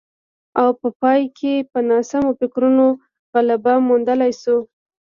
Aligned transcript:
او 0.59 0.69
په 0.81 0.89
پای 1.01 1.21
کې 1.37 1.53
په 1.71 1.79
ناسمو 1.89 2.31
فکرونو 2.39 2.85
غلبه 3.33 3.73
موندلای 3.87 4.33
شو 4.41 4.57